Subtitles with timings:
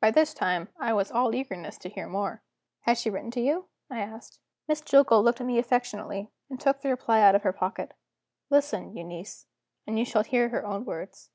[0.00, 2.42] By this time, I was all eagerness to hear more.
[2.80, 4.40] "Has she written to you?" I asked.
[4.66, 7.94] Miss Jillgall looked at me affectionately, and took the reply out of her pocket.
[8.50, 9.46] "Listen, Euneece;
[9.86, 11.30] and you shall hear her own words.